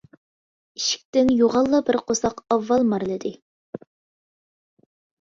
[0.79, 3.37] ئىشىكتىن يوغانلا بىر قورساق ئاۋۋال مارىلىدى.